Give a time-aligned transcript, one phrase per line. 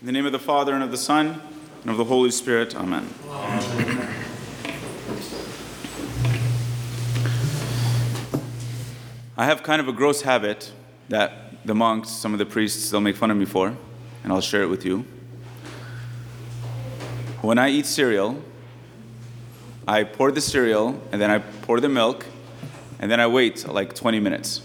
[0.00, 1.42] In the name of the Father, and of the Son,
[1.82, 2.76] and of the Holy Spirit.
[2.76, 3.12] Amen.
[9.36, 10.70] I have kind of a gross habit
[11.08, 13.76] that the monks, some of the priests, they'll make fun of me for,
[14.22, 15.04] and I'll share it with you.
[17.42, 18.40] When I eat cereal,
[19.88, 22.24] I pour the cereal, and then I pour the milk,
[23.00, 24.60] and then I wait like 20 minutes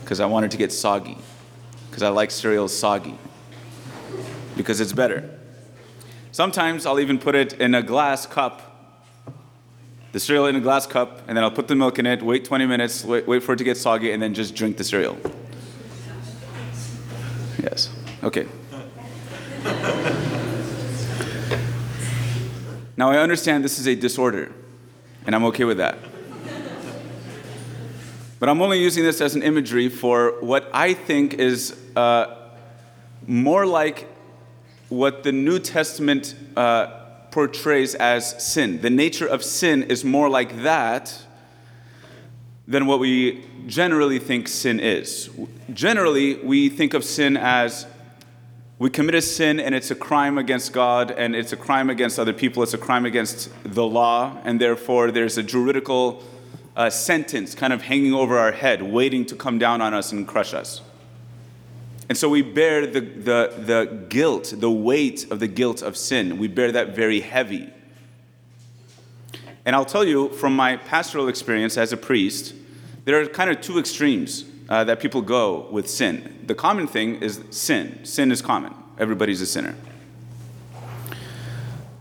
[0.00, 1.18] because I want it to get soggy,
[1.88, 3.16] because I like cereal soggy,
[4.56, 5.38] because it's better.
[6.32, 8.62] Sometimes I'll even put it in a glass cup,
[10.12, 12.44] the cereal in a glass cup, and then I'll put the milk in it, wait
[12.44, 15.16] 20 minutes, wait, wait for it to get soggy, and then just drink the cereal.
[17.62, 17.90] Yes,
[18.22, 18.46] okay.
[22.96, 24.52] Now I understand this is a disorder,
[25.26, 25.98] and I'm okay with that.
[28.38, 32.34] But I'm only using this as an imagery for what I think is uh,
[33.26, 34.08] more like
[34.92, 36.86] what the New Testament uh,
[37.30, 38.82] portrays as sin.
[38.82, 41.24] The nature of sin is more like that
[42.68, 45.30] than what we generally think sin is.
[45.72, 47.86] Generally, we think of sin as
[48.78, 52.18] we commit a sin and it's a crime against God and it's a crime against
[52.18, 56.22] other people, it's a crime against the law, and therefore there's a juridical
[56.76, 60.28] uh, sentence kind of hanging over our head, waiting to come down on us and
[60.28, 60.82] crush us.
[62.08, 66.38] And so we bear the, the, the guilt, the weight of the guilt of sin.
[66.38, 67.70] We bear that very heavy.
[69.64, 72.54] And I'll tell you from my pastoral experience as a priest,
[73.04, 76.44] there are kind of two extremes uh, that people go with sin.
[76.46, 78.04] The common thing is sin.
[78.04, 79.74] Sin is common, everybody's a sinner.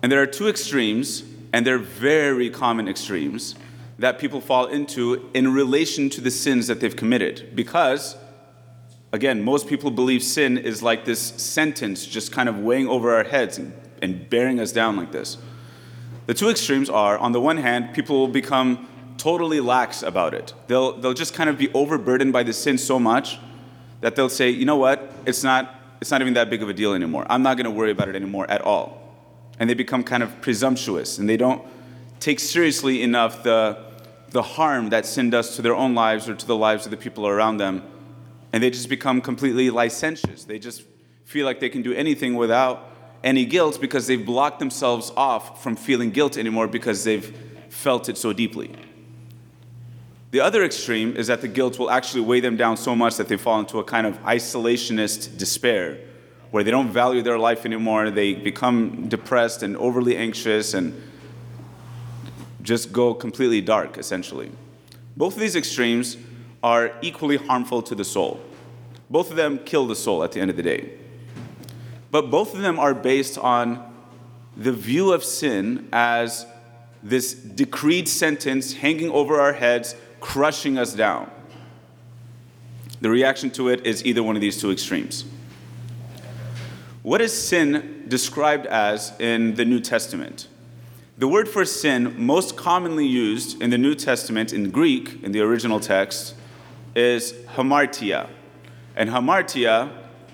[0.01, 3.55] And there are two extremes, and they're very common extremes,
[3.99, 7.55] that people fall into in relation to the sins that they've committed.
[7.55, 8.17] Because,
[9.11, 13.23] again, most people believe sin is like this sentence just kind of weighing over our
[13.23, 15.37] heads and, and bearing us down like this.
[16.27, 20.53] The two extremes are on the one hand, people will become totally lax about it.
[20.67, 23.37] They'll, they'll just kind of be overburdened by the sin so much
[23.99, 26.73] that they'll say, you know what, it's not, it's not even that big of a
[26.73, 27.25] deal anymore.
[27.29, 28.97] I'm not going to worry about it anymore at all.
[29.59, 31.61] And they become kind of presumptuous and they don't
[32.19, 33.77] take seriously enough the,
[34.29, 36.97] the harm that sin does to their own lives or to the lives of the
[36.97, 37.83] people around them.
[38.53, 40.45] And they just become completely licentious.
[40.45, 40.83] They just
[41.25, 42.89] feel like they can do anything without
[43.23, 47.35] any guilt because they've blocked themselves off from feeling guilt anymore because they've
[47.69, 48.75] felt it so deeply.
[50.31, 53.27] The other extreme is that the guilt will actually weigh them down so much that
[53.27, 55.99] they fall into a kind of isolationist despair,
[56.51, 58.09] where they don't value their life anymore.
[58.09, 61.01] They become depressed and overly anxious and
[62.61, 64.51] just go completely dark, essentially.
[65.17, 66.15] Both of these extremes
[66.63, 68.39] are equally harmful to the soul.
[69.09, 70.93] Both of them kill the soul at the end of the day.
[72.11, 73.83] But both of them are based on
[74.55, 76.45] the view of sin as
[77.01, 81.31] this decreed sentence hanging over our heads crushing us down.
[82.99, 85.25] The reaction to it is either one of these two extremes.
[87.01, 90.47] What is sin described as in the New Testament?
[91.17, 95.41] The word for sin, most commonly used in the New Testament in Greek, in the
[95.41, 96.35] original text,
[96.95, 98.29] is hamartia.
[98.95, 99.91] And hamartia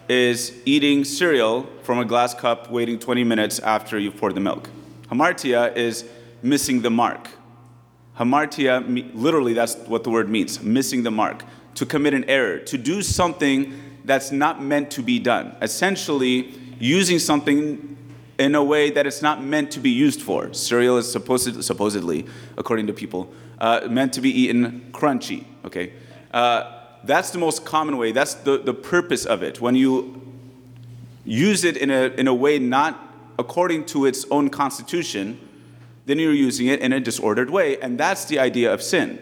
[0.09, 4.69] is eating cereal from a glass cup waiting 20 minutes after you pour the milk.
[5.09, 6.06] Hamartia is
[6.41, 7.29] missing the mark.
[8.17, 11.44] Hamartia, literally, that's what the word means missing the mark,
[11.75, 15.56] to commit an error, to do something that's not meant to be done.
[15.62, 17.97] Essentially, using something
[18.40, 20.53] in a way that it's not meant to be used for.
[20.53, 22.25] Cereal is supposed, supposedly,
[22.57, 25.94] according to people, uh, meant to be eaten crunchy, okay?
[26.31, 26.73] Uh,
[27.03, 28.11] that's the most common way.
[28.11, 29.61] That's the, the purpose of it.
[29.61, 30.21] When you
[31.23, 33.03] use it in a, in a way not
[33.39, 35.39] according to its own constitution,
[36.05, 39.19] then you're using it in a disordered way, and that's the idea of sin.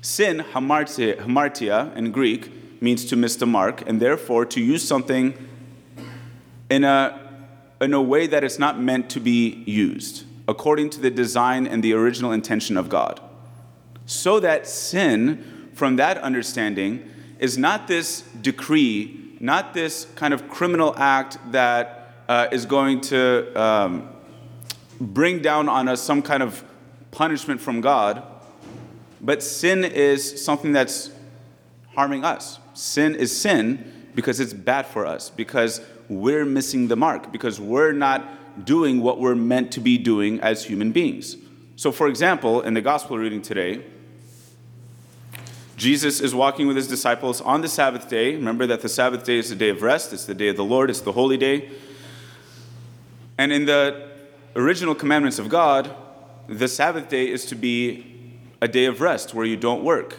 [0.00, 5.34] Sin, hamartia, hamartia in Greek, means to miss the mark, and therefore to use something
[6.70, 7.20] in a,
[7.80, 11.82] in a way that it's not meant to be used, according to the design and
[11.82, 13.20] the original intention of God.
[14.12, 20.94] So that sin, from that understanding, is not this decree, not this kind of criminal
[20.98, 24.10] act that uh, is going to um,
[25.00, 26.62] bring down on us some kind of
[27.10, 28.22] punishment from God,
[29.22, 31.10] but sin is something that's
[31.94, 32.58] harming us.
[32.74, 35.80] Sin is sin because it's bad for us, because
[36.10, 40.66] we're missing the mark, because we're not doing what we're meant to be doing as
[40.66, 41.38] human beings.
[41.76, 43.82] So, for example, in the gospel reading today,
[45.76, 48.34] Jesus is walking with his disciples on the Sabbath day.
[48.34, 50.64] Remember that the Sabbath day is the day of rest, it's the day of the
[50.64, 51.70] Lord, it's the holy day.
[53.38, 54.10] And in the
[54.54, 55.94] original commandments of God,
[56.48, 60.18] the Sabbath day is to be a day of rest where you don't work.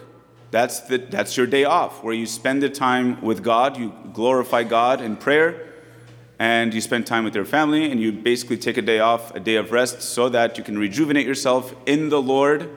[0.52, 4.64] That's, the, that's your day off, where you spend the time with God, you glorify
[4.64, 5.74] God in prayer,
[6.38, 9.40] and you spend time with your family, and you basically take a day off, a
[9.40, 12.70] day of rest, so that you can rejuvenate yourself in the Lord,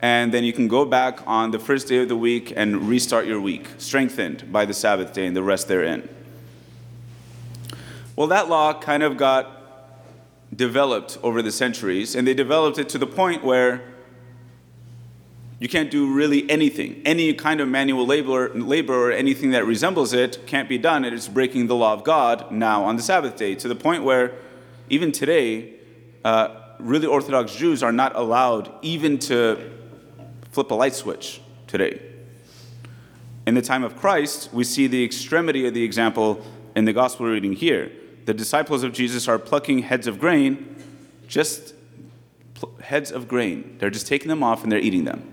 [0.00, 3.26] and then you can go back on the first day of the week and restart
[3.26, 6.08] your week, strengthened by the Sabbath day and the rest therein.
[8.14, 9.54] Well, that law kind of got
[10.54, 13.82] developed over the centuries, and they developed it to the point where
[15.60, 17.02] you can't do really anything.
[17.04, 21.04] Any kind of manual labor, labor or anything that resembles it can't be done.
[21.04, 24.04] It is breaking the law of God now on the Sabbath day, to the point
[24.04, 24.32] where
[24.88, 25.74] even today,
[26.24, 29.77] uh, really Orthodox Jews are not allowed even to
[30.50, 32.00] flip a light switch today.
[33.46, 36.44] In the time of Christ, we see the extremity of the example
[36.76, 37.90] in the gospel reading here
[38.28, 40.76] the disciples of Jesus are plucking heads of grain,
[41.26, 41.72] just
[42.52, 43.78] pl- heads of grain.
[43.78, 45.26] They're just taking them off and they're eating them.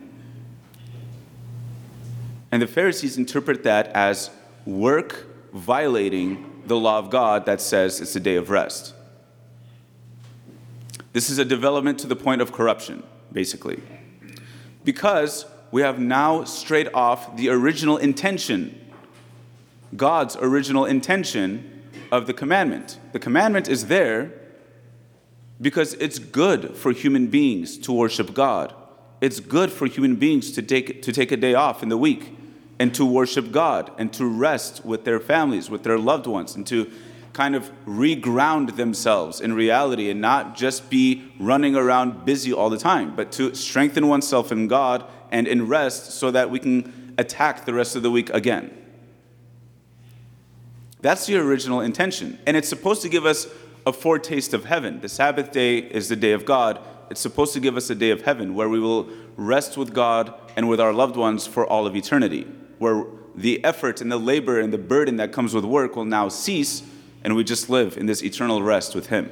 [2.53, 4.29] And the Pharisees interpret that as
[4.65, 8.93] work violating the law of God that says it's a day of rest.
[11.11, 13.83] This is a development to the point of corruption, basically.
[14.85, 18.79] Because we have now strayed off the original intention,
[19.97, 22.99] God's original intention of the commandment.
[23.11, 24.31] The commandment is there
[25.59, 28.73] because it's good for human beings to worship God.
[29.21, 32.37] It's good for human beings to take, to take a day off in the week
[32.77, 36.67] and to worship God and to rest with their families, with their loved ones, and
[36.67, 36.91] to
[37.35, 42.77] kind of reground themselves in reality and not just be running around busy all the
[42.77, 47.65] time, but to strengthen oneself in God and in rest so that we can attack
[47.65, 48.73] the rest of the week again.
[51.01, 52.39] That's the original intention.
[52.47, 53.47] And it's supposed to give us
[53.85, 55.01] a foretaste of heaven.
[55.01, 56.79] The Sabbath day is the day of God.
[57.09, 60.33] It's supposed to give us a day of heaven where we will rest with God
[60.55, 62.47] and with our loved ones for all of eternity,
[62.79, 63.05] where
[63.35, 66.81] the effort and the labor and the burden that comes with work will now cease
[67.25, 69.31] and we just live in this eternal rest with Him.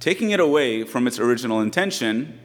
[0.00, 2.36] Taking it away from its original intention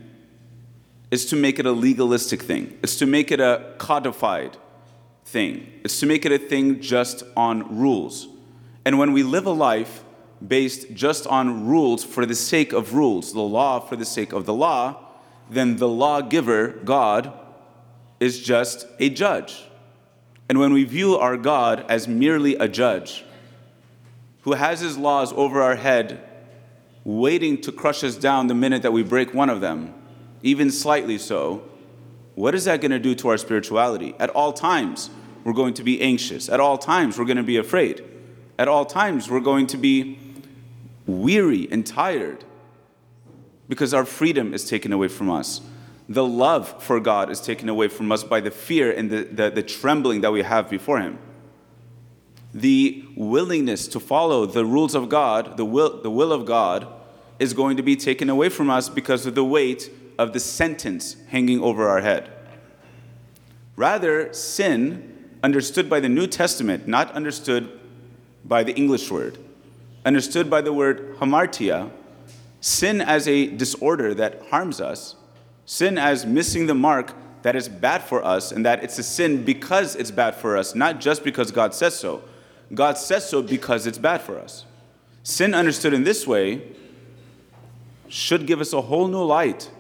[1.09, 4.57] is to make it a legalistic thing, it's to make it a codified
[5.25, 5.71] thing.
[5.83, 8.27] It's to make it a thing just on rules.
[8.85, 10.03] And when we live a life
[10.45, 14.45] based just on rules for the sake of rules, the law for the sake of
[14.45, 15.03] the law,
[15.49, 17.33] then the lawgiver, God,
[18.19, 19.63] is just a judge.
[20.51, 23.23] And when we view our God as merely a judge
[24.41, 26.27] who has his laws over our head,
[27.05, 29.93] waiting to crush us down the minute that we break one of them,
[30.43, 31.63] even slightly so,
[32.35, 34.13] what is that going to do to our spirituality?
[34.19, 35.09] At all times,
[35.45, 36.49] we're going to be anxious.
[36.49, 38.03] At all times, we're going to be afraid.
[38.59, 40.19] At all times, we're going to be
[41.07, 42.43] weary and tired
[43.69, 45.61] because our freedom is taken away from us.
[46.11, 49.49] The love for God is taken away from us by the fear and the, the,
[49.49, 51.19] the trembling that we have before Him.
[52.53, 56.85] The willingness to follow the rules of God, the will, the will of God,
[57.39, 61.15] is going to be taken away from us because of the weight of the sentence
[61.29, 62.29] hanging over our head.
[63.77, 67.79] Rather, sin, understood by the New Testament, not understood
[68.43, 69.37] by the English word,
[70.03, 71.89] understood by the word hamartia,
[72.59, 75.15] sin as a disorder that harms us,
[75.71, 77.13] sin as missing the mark
[77.43, 80.75] that is bad for us, and that it's a sin because it's bad for us,
[80.75, 82.21] not just because God says so.
[82.73, 84.65] God says so because it's bad for us.
[85.23, 86.61] Sin understood in this way
[88.09, 89.71] should give us a whole new light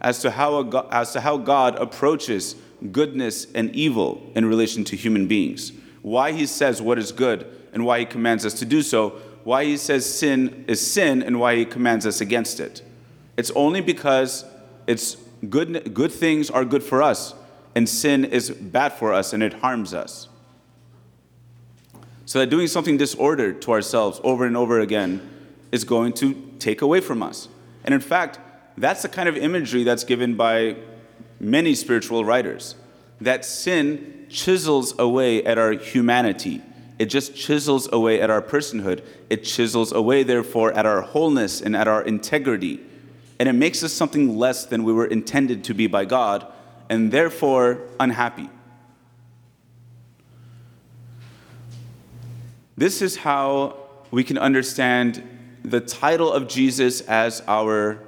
[0.00, 2.54] as to how, God, as to how God approaches
[2.92, 5.72] goodness and evil in relation to human beings.
[6.02, 9.18] Why he says what is good and why he commands us to do so.
[9.42, 12.82] Why he says sin is sin and why he commands us against it.
[13.36, 14.44] It's only because
[14.86, 15.16] it's
[15.48, 17.34] good, good things are good for us
[17.74, 20.28] and sin is bad for us and it harms us.
[22.26, 25.28] So that doing something disordered to ourselves over and over again
[25.72, 27.48] is going to take away from us.
[27.84, 28.38] And in fact,
[28.76, 30.76] that's the kind of imagery that's given by
[31.38, 32.76] many spiritual writers.
[33.20, 36.62] That sin chisels away at our humanity.
[36.98, 39.02] It just chisels away at our personhood.
[39.28, 42.80] It chisels away, therefore, at our wholeness and at our integrity.
[43.40, 46.46] And it makes us something less than we were intended to be by God,
[46.90, 48.50] and therefore unhappy.
[52.76, 53.76] This is how
[54.10, 55.26] we can understand
[55.64, 58.02] the title of Jesus as our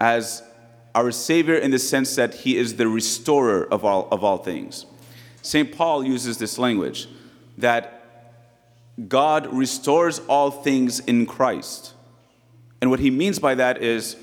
[0.00, 0.44] as
[0.94, 4.86] our Savior in the sense that He is the restorer of all, of all things.
[5.42, 5.72] St.
[5.76, 7.08] Paul uses this language
[7.58, 8.04] that
[9.08, 11.94] God restores all things in Christ.
[12.82, 14.16] And what he means by that is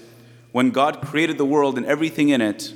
[0.52, 2.74] when God created the world and everything in it,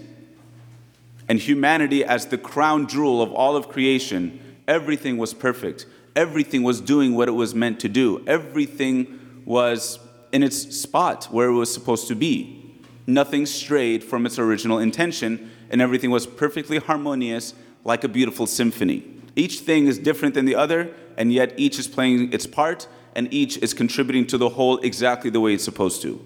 [1.28, 5.86] and humanity as the crown jewel of all of creation, everything was perfect.
[6.16, 8.24] Everything was doing what it was meant to do.
[8.28, 10.00] Everything was
[10.32, 12.80] in its spot where it was supposed to be.
[13.06, 19.04] Nothing strayed from its original intention, and everything was perfectly harmonious like a beautiful symphony.
[19.36, 23.34] Each thing is different than the other, and yet each is playing its part, and
[23.34, 26.24] each is contributing to the whole exactly the way it's supposed to.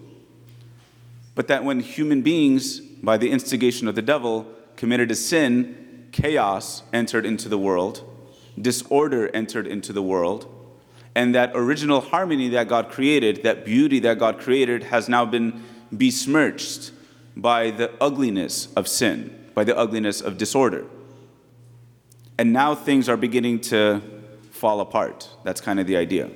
[1.34, 6.82] But that when human beings, by the instigation of the devil, committed a sin, chaos
[6.92, 8.02] entered into the world,
[8.60, 10.52] disorder entered into the world,
[11.14, 15.62] and that original harmony that God created, that beauty that God created, has now been
[15.92, 16.92] besmirched
[17.36, 20.86] by the ugliness of sin, by the ugliness of disorder.
[22.38, 24.00] And now things are beginning to
[24.50, 25.28] fall apart.
[25.44, 26.30] That's kind of the idea.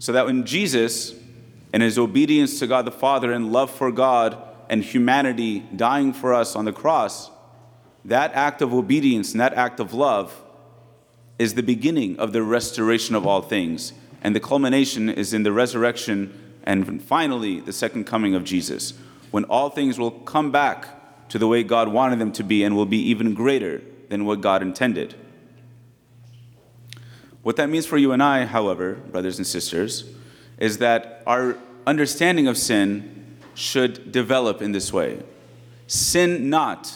[0.00, 1.14] So that when Jesus,
[1.74, 4.36] in his obedience to God the Father and love for God
[4.70, 7.30] and humanity dying for us on the cross,
[8.06, 10.42] that act of obedience and that act of love
[11.38, 13.92] is the beginning of the restoration of all things.
[14.22, 18.94] And the culmination is in the resurrection and finally the second coming of Jesus,
[19.30, 22.74] when all things will come back to the way God wanted them to be and
[22.74, 25.14] will be even greater than what God intended.
[27.42, 30.04] What that means for you and I, however, brothers and sisters,
[30.58, 31.56] is that our
[31.86, 35.22] understanding of sin should develop in this way.
[35.86, 36.92] Sin not,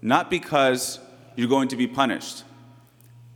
[0.00, 0.98] not because
[1.36, 2.44] you're going to be punished.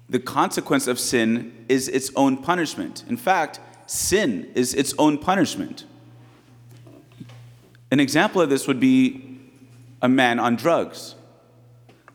[0.09, 3.05] The consequence of sin is its own punishment.
[3.09, 5.85] In fact, sin is its own punishment.
[7.91, 9.39] An example of this would be
[10.03, 11.15] a man on drugs.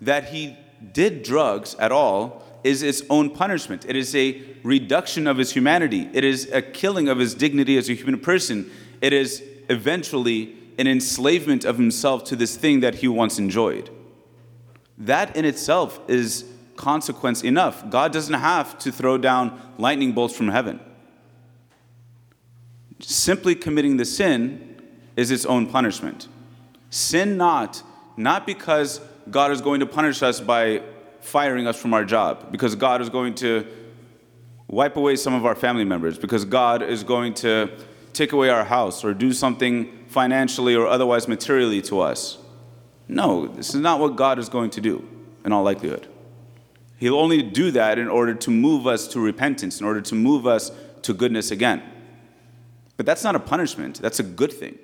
[0.02, 0.58] That he
[0.94, 3.86] did drugs at all is its own punishment.
[3.88, 6.10] It is a reduction of his humanity.
[6.14, 8.70] It is a killing of his dignity as a human person.
[9.02, 13.90] It is eventually an enslavement of himself to this thing that he once enjoyed.
[14.98, 17.90] That in itself is consequence enough.
[17.90, 20.80] God doesn't have to throw down lightning bolts from heaven
[23.04, 24.76] simply committing the sin
[25.16, 26.28] is its own punishment.
[26.90, 27.84] Sin not,
[28.18, 30.82] not because God is going to punish us by
[31.22, 33.66] firing us from our job, because God is going to
[34.68, 37.70] wipe away some of our family members, because God is going to
[38.14, 42.38] take away our house or do something financially or otherwise materially to us.
[43.08, 45.08] No, this is not what God is going to do,
[45.46, 46.08] in all likelihood.
[46.98, 50.46] He'll only do that in order to move us to repentance, in order to move
[50.46, 51.82] us to goodness again.
[52.96, 54.78] But that's not a punishment, that's a good thing.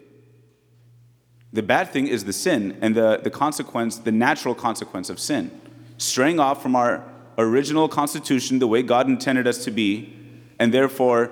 [1.53, 5.51] The bad thing is the sin and the, the consequence, the natural consequence of sin.
[5.97, 7.03] Straying off from our
[7.37, 10.13] original constitution, the way God intended us to be,
[10.59, 11.31] and therefore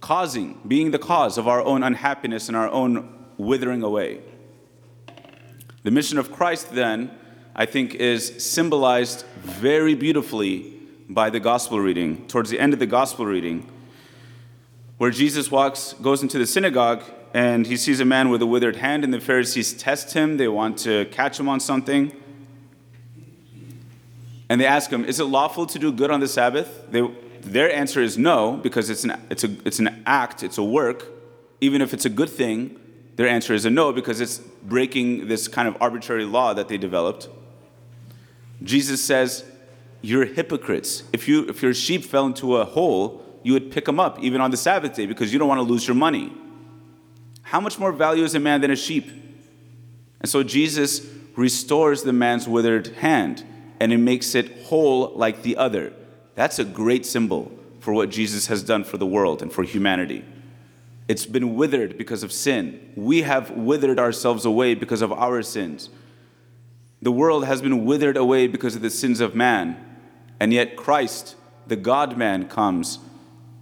[0.00, 4.20] causing, being the cause of our own unhappiness and our own withering away.
[5.82, 7.10] The mission of Christ, then,
[7.54, 10.72] I think, is symbolized very beautifully
[11.08, 12.26] by the gospel reading.
[12.26, 13.70] Towards the end of the gospel reading,
[14.96, 17.02] where Jesus walks, goes into the synagogue,
[17.34, 20.36] and he sees a man with a withered hand, and the Pharisees test him.
[20.36, 22.12] They want to catch him on something.
[24.48, 26.90] And they ask him, Is it lawful to do good on the Sabbath?
[26.90, 27.08] They,
[27.40, 31.06] their answer is no, because it's an, it's, a, it's an act, it's a work.
[31.60, 32.78] Even if it's a good thing,
[33.16, 36.76] their answer is a no, because it's breaking this kind of arbitrary law that they
[36.76, 37.28] developed.
[38.62, 39.44] Jesus says,
[40.02, 41.04] You're hypocrites.
[41.12, 44.40] If, you, if your sheep fell into a hole, you would pick them up even
[44.40, 46.32] on the Sabbath day because you don't want to lose your money.
[47.42, 49.10] How much more value is a man than a sheep?
[50.20, 53.44] And so Jesus restores the man's withered hand
[53.84, 55.92] and it makes it whole like the other.
[56.36, 60.24] That's a great symbol for what Jesus has done for the world and for humanity.
[61.06, 62.92] It's been withered because of sin.
[62.96, 65.90] We have withered ourselves away because of our sins.
[67.02, 69.76] The world has been withered away because of the sins of man.
[70.40, 71.36] And yet Christ,
[71.66, 73.00] the God man, comes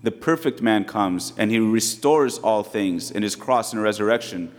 [0.04, 4.54] the perfect man comes and he restores all things in his cross and resurrection.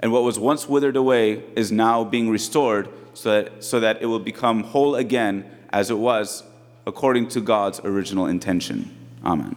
[0.00, 4.06] And what was once withered away is now being restored so that, so that it
[4.06, 6.44] will become whole again as it was
[6.86, 8.90] according to God's original intention.
[9.24, 9.56] Amen.